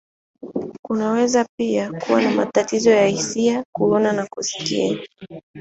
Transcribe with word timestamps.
Kunaweza 0.81 1.45
pia 1.57 1.91
kuwa 1.91 2.21
na 2.21 2.31
matatizo 2.31 2.91
ya 2.91 3.07
hisia, 3.07 3.63
kuona, 3.71 4.11
na 4.11 4.25
kusikia. 4.27 4.99